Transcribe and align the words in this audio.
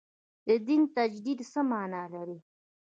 د 0.47 0.49
دین 0.67 0.81
تجدید 0.97 1.39
څه 1.51 1.59
معنا 1.69 2.03
لري. 2.13 2.37